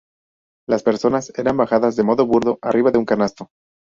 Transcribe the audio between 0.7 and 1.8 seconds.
personas eran